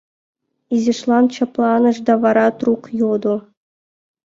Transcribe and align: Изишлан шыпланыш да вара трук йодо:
Изишлан 0.73 1.25
шыпланыш 1.35 1.97
да 2.07 2.13
вара 2.23 2.47
трук 2.59 2.83
йодо: 2.99 3.35